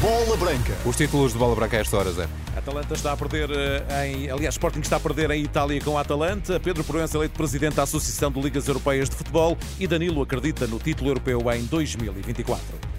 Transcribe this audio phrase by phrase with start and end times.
[0.00, 0.76] Bola Branca.
[0.84, 2.28] Os títulos de Bola Branca a esta hora, Zé.
[2.56, 3.50] Atalanta está a perder
[4.04, 4.30] em.
[4.30, 6.60] Aliás, Sporting está a perder em Itália com a Atalanta.
[6.60, 10.78] Pedro Proença eleito presidente da Associação de Ligas Europeias de Futebol e Danilo acredita no
[10.78, 12.97] título europeu em 2024.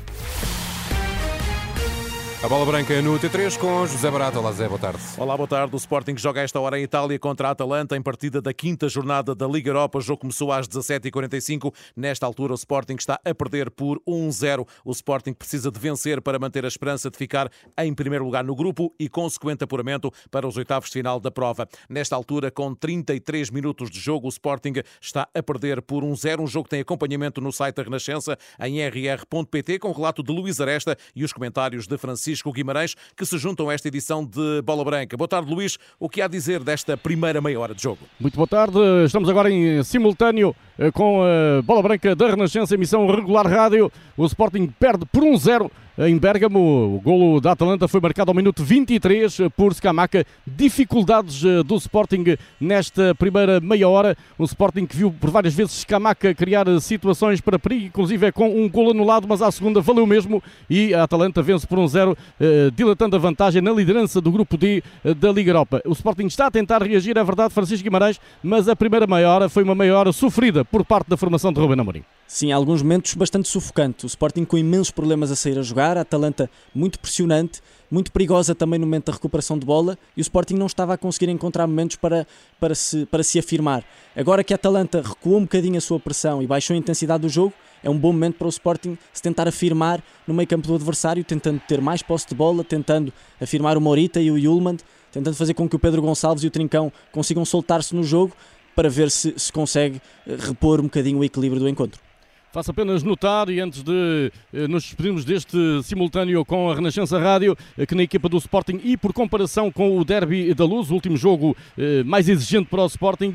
[2.42, 4.40] A bola branca no T3 com José Barata.
[4.40, 5.04] Olá, Zé, boa tarde.
[5.18, 5.76] Olá, boa tarde.
[5.76, 9.36] O Sporting joga esta hora em Itália contra a Atalanta em partida da quinta jornada
[9.36, 9.98] da Liga Europa.
[9.98, 11.74] O jogo começou às 17h45.
[11.98, 14.66] Nesta altura, o Sporting está a perder por 1-0.
[14.86, 18.56] O Sporting precisa de vencer para manter a esperança de ficar em primeiro lugar no
[18.56, 21.68] grupo e consequente apuramento para os oitavos de final da prova.
[21.90, 26.40] Nesta altura, com 33 minutos de jogo, o Sporting está a perder por 1-0.
[26.40, 30.62] Um jogo que tem acompanhamento no site da Renascença em rr.pt com relato de Luís
[30.62, 32.29] Aresta e os comentários de Francisco.
[32.30, 35.18] Francisco Guimarães, que se juntam a esta edição de Bola Branca.
[35.18, 35.80] Boa tarde, Luís.
[36.00, 38.00] O que há a dizer desta primeira meia hora de jogo?
[38.20, 38.78] Muito boa tarde.
[39.04, 43.92] Estamos agora em simultâneo eh, com a Bola Branca da Renascença, emissão regular rádio.
[44.16, 45.72] O Sporting perde por 1-0
[46.08, 46.96] em Bérgamo.
[46.96, 50.26] O golo da Atalanta foi marcado ao minuto 23 por Scamaca.
[50.48, 54.16] Dificuldades eh, do Sporting nesta primeira meia hora.
[54.38, 58.50] O Sporting que viu por várias vezes Scamaca criar situações para perigo, inclusive é com
[58.50, 62.72] um golo anulado, mas à segunda valeu mesmo e a Atalanta vence por 1-0, eh,
[62.74, 65.82] dilatando a vantagem na liderança do grupo D eh, da Liga Europa.
[65.86, 69.50] O Sporting está a tentar reagir, é verdade, Francisco Guimarães, mas a primeira meia hora
[69.50, 72.04] foi uma meia hora sofrida por parte da formação de Ruben Amorim.
[72.32, 74.04] Sim, alguns momentos bastante sufocantes.
[74.04, 78.54] O Sporting com imensos problemas a sair a jogar, a Atalanta muito pressionante, muito perigosa
[78.54, 81.66] também no momento da recuperação de bola e o Sporting não estava a conseguir encontrar
[81.66, 82.28] momentos para,
[82.60, 83.84] para, se, para se afirmar.
[84.16, 87.30] Agora que a Atalanta recuou um bocadinho a sua pressão e baixou a intensidade do
[87.30, 87.52] jogo,
[87.84, 91.24] é um bom momento para o Sporting se tentar afirmar no meio campo do adversário,
[91.24, 93.12] tentando ter mais posse de bola, tentando
[93.42, 94.78] afirmar o Morita e o Yulman,
[95.12, 98.36] tentando fazer com que o Pedro Gonçalves e o Trincão consigam soltar-se no jogo
[98.76, 102.09] para ver se, se consegue repor um bocadinho o equilíbrio do encontro.
[102.52, 107.56] Faço apenas notar, e antes de eh, nos despedirmos deste simultâneo com a Renascença Rádio,
[107.78, 110.96] eh, que na equipa do Sporting e por comparação com o Derby da Luz, o
[110.96, 113.34] último jogo eh, mais exigente para o Sporting,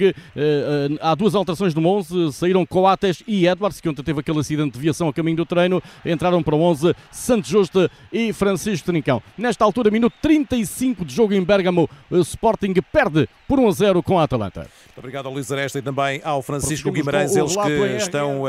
[1.00, 2.32] há duas alterações no 11.
[2.32, 5.80] Saíram Coates e Edwards, que ontem teve aquele acidente de viação a caminho do treino.
[6.04, 9.22] Entraram para o 11 Santos Justa e Francisco Trincão.
[9.38, 14.02] Nesta altura, minuto 35 de jogo em Bergamo, o Sporting perde por 1 a 0
[14.02, 14.68] com a Atalanta.
[14.96, 18.44] Obrigado ao Luís Aresta e também ao Francisco Guimarães, eles que estão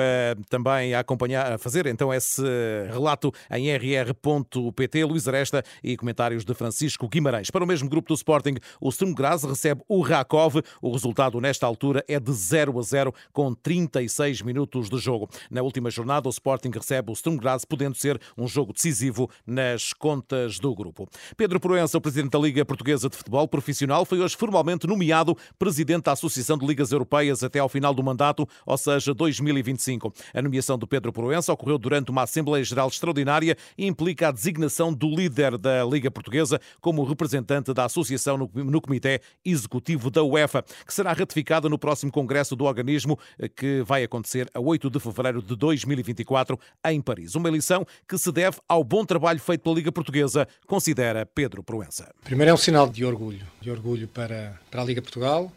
[0.48, 2.44] também a acompanhar, a fazer então esse
[2.92, 7.50] relato em rr.pt, Luís Aresta e comentários de Francisco Guimarães.
[7.50, 10.62] Para o mesmo grupo do Sporting, o Sturm Graz recebe o Rakov.
[10.82, 15.28] O resultado nesta altura é de 0 a 0 com 36 minutos de jogo.
[15.50, 19.94] Na última jornada, o Sporting recebe o Sturm Graz, podendo ser um jogo decisivo nas
[19.94, 21.10] contas do grupo.
[21.36, 26.04] Pedro Proença, o presidente da Liga Portuguesa de Futebol Profissional, foi hoje formalmente nomeado presidente
[26.04, 30.14] da Associação de Ligas Europeias até ao final do mandato, ou seja, 2025.
[30.34, 34.94] A nomeação de Pedro Proença ocorreu durante uma Assembleia Geral extraordinária e implica a designação
[34.94, 40.94] do líder da Liga Portuguesa como representante da associação no Comitê Executivo da UEFA, que
[40.94, 45.42] será ratificada no próximo Congresso do organismo, eh, que vai acontecer a 8 de fevereiro
[45.42, 47.36] de 2024 em Paris.
[47.36, 52.14] Uma eleição que se deve ao bom trabalho feito pela Liga Portuguesa, considera Pedro Proença.
[52.24, 55.52] Primeiro é um sinal de orgulho, de orgulho para, para a Liga Portugal,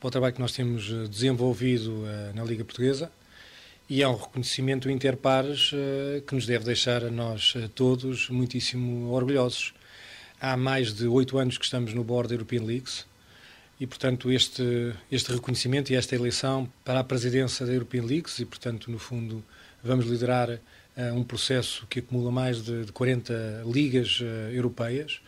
[0.00, 3.12] para o trabalho que nós temos eh, desenvolvido uh, na Liga Portuguesa
[3.86, 9.74] e é um reconhecimento interpares uh, que nos deve deixar a nós todos muitíssimo orgulhosos.
[10.40, 13.04] Há mais de oito anos que estamos no board da European Leagues
[13.78, 18.46] e, portanto, este, este reconhecimento e esta eleição para a presidência da European Leagues e,
[18.46, 19.44] portanto, no fundo,
[19.84, 20.58] vamos liderar
[21.14, 24.20] um processo que acumula mais de 40 ligas
[24.52, 25.20] europeias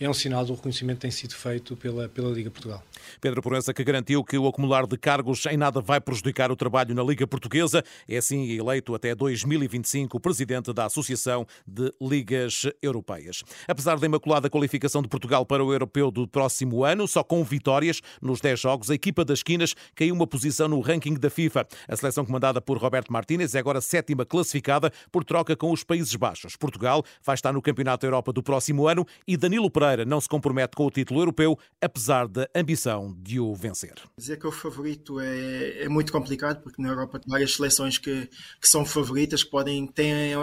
[0.00, 2.82] é um sinal do reconhecimento que tem sido feito pela, pela Liga Portugal.
[3.20, 6.94] Pedro Proença, que garantiu que o acumular de cargos em nada vai prejudicar o trabalho
[6.94, 13.42] na Liga Portuguesa, é assim eleito até 2025 presidente da Associação de Ligas Europeias.
[13.68, 18.00] Apesar da imaculada qualificação de Portugal para o Europeu do próximo ano, só com vitórias
[18.22, 21.66] nos 10 jogos, a equipa das esquinas caiu uma posição no ranking da FIFA.
[21.86, 26.14] A seleção comandada por Roberto Martínez é agora sétima classificada por troca com os Países
[26.14, 26.56] Baixos.
[26.56, 30.28] Portugal vai estar no Campeonato da Europa do próximo ano e Danilo Pereira Não se
[30.28, 33.94] compromete com o título europeu, apesar da ambição de o vencer.
[34.18, 38.28] Dizer que o favorito é, é muito complicado, porque na Europa há várias seleções que,
[38.60, 40.36] que são favoritas, que podem ter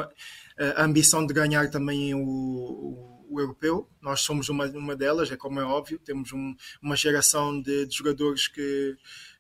[0.76, 3.90] a ambição de ganhar também o, o o europeu.
[4.02, 6.00] Nós somos uma, uma delas, é como é óbvio.
[6.00, 8.96] Temos um, uma geração de, de jogadores que,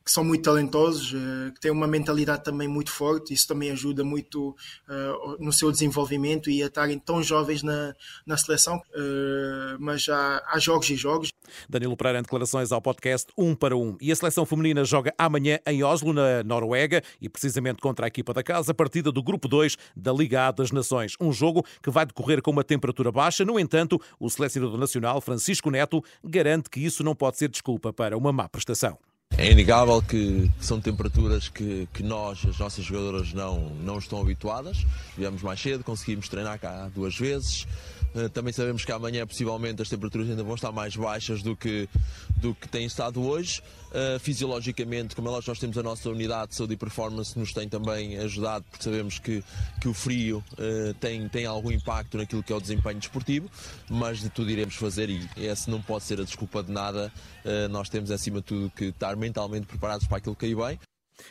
[0.07, 4.06] que são muito talentosos, uh, que têm uma mentalidade também muito forte, isso também ajuda
[4.06, 4.56] muito
[4.88, 7.94] uh, no seu desenvolvimento e a estarem tão jovens na,
[8.25, 8.77] na seleção.
[8.77, 11.30] Uh, mas há, há, jogos e jogos.
[11.68, 13.81] Danilo Pereira em declarações ao podcast 1 um para 1.
[13.81, 13.98] Um.
[14.00, 18.33] E a seleção feminina joga amanhã em Oslo, na Noruega, e precisamente contra a equipa
[18.33, 21.15] da casa, partida do Grupo 2 da Liga A das Nações.
[21.19, 23.44] Um jogo que vai decorrer com uma temperatura baixa.
[23.44, 28.18] No entanto, o selecionador nacional, Francisco Neto, garante que isso não pode ser desculpa para
[28.18, 28.98] uma má prestação.
[29.39, 34.84] É inegável que, são temperaturas que, que, nós, as nossas jogadoras, não, não estão habituadas.
[35.16, 37.68] Viemos mais cedo, conseguimos treinar cá duas vezes.
[38.16, 41.88] Eh, também sabemos que amanhã, possivelmente, as temperaturas ainda vão estar mais baixas do que,
[42.38, 43.62] do que têm estado hoje.
[43.88, 47.69] Uh, fisiologicamente, como é nós temos a nossa unidade de saúde e performance, nos tem
[47.69, 49.42] também ajudado, porque sabemos que,
[49.80, 53.50] que o frio uh, tem, tem algum impacto naquilo que é o desempenho desportivo,
[53.90, 57.12] mas de tudo iremos fazer e essa não pode ser a desculpa de nada.
[57.45, 60.79] Uh, nós temos, acima de tudo, que estar mentalmente preparados para aquilo que aí vem.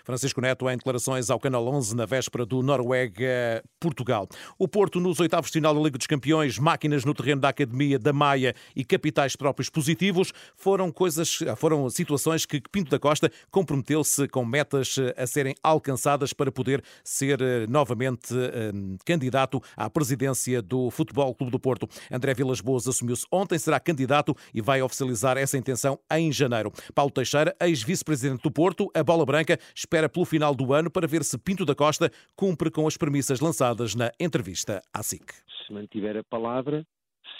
[0.05, 4.29] Francisco Neto em declarações ao Canal 11 na véspera do Noruega-Portugal.
[4.59, 7.99] O Porto nos oitavos de final da Liga dos Campeões, máquinas no terreno da Academia
[7.99, 14.29] da Maia e capitais próprios positivos foram coisas, foram situações que Pinto da Costa comprometeu-se
[14.29, 18.73] com metas eh, a serem alcançadas para poder ser eh, novamente eh,
[19.05, 21.89] candidato à presidência do Futebol Clube do Porto.
[22.11, 26.73] André Vilas Boas assumiu-se ontem, será candidato e vai oficializar essa intenção em janeiro.
[26.95, 31.23] Paulo Teixeira, ex-vice-presidente do Porto, a bola branca espera pelo final do ano para ver
[31.23, 35.23] se Pinto da Costa cumpre com as premissas lançadas na entrevista à SIC.
[35.67, 36.85] Se mantiver a palavra,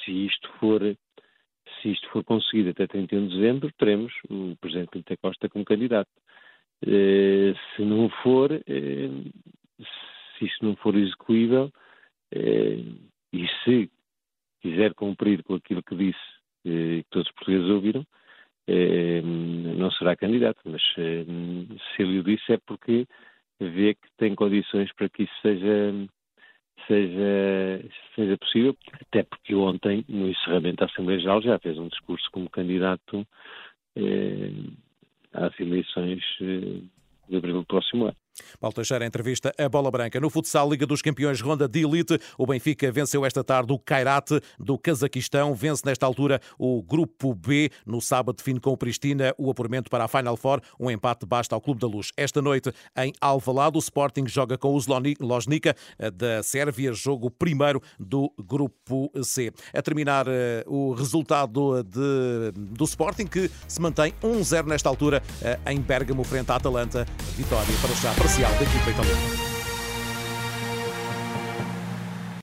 [0.05, 0.83] se isto for
[1.81, 5.65] se isto for conseguido até 31 de dezembro, teremos o Presidente Pinto da Costa como
[5.65, 6.11] candidato.
[6.83, 8.63] Eh, se não for, eh,
[10.39, 11.71] se isto não for execuível,
[12.33, 12.83] eh,
[13.33, 13.91] e se
[14.61, 18.07] quiser cumprir com aquilo que disse, que todos os portugueses ouviram,
[19.77, 21.25] não será candidato, mas eh,
[21.95, 23.07] se ele o disse é porque
[23.61, 25.93] vê que tem condições para que isso seja,
[26.87, 27.85] seja,
[28.15, 32.51] seja possível, até porque ontem, no encerramento da Assembleia Geral, já fez um discurso como
[32.51, 33.27] candidato
[33.97, 34.51] eh,
[35.33, 38.17] às eleições de abril do próximo ano.
[38.61, 40.21] Paulo Teixeira, entrevista a Bola Branca.
[40.21, 44.31] No futsal Liga dos Campeões Ronda de Elite, o Benfica venceu esta tarde o Kairat
[44.59, 45.55] do Cazaquistão.
[45.55, 47.71] Vence nesta altura o Grupo B.
[47.85, 50.61] No sábado define com o Pristina o apuramento para a Final Four.
[50.79, 52.11] Um empate basta ao Clube da Luz.
[52.17, 54.87] Esta noite em Alvalade, o Sporting joga com os
[55.21, 55.75] Losnica
[56.15, 59.53] da Sérvia, jogo primeiro do Grupo C.
[59.73, 65.59] A terminar eh, o resultado de, do Sporting que se mantém 1-0 nesta altura eh,
[65.69, 67.07] em Bergamo frente à Atalanta.
[67.37, 69.56] Vitória para já parcial da equipa italiana.